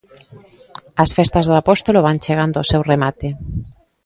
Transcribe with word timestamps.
As 1.03 1.09
Festas 1.17 1.45
do 1.49 1.55
Apóstolo 1.61 1.99
van 2.07 2.21
chegando 2.25 2.57
ao 2.57 2.69
seu 2.71 2.81
remate. 2.91 3.27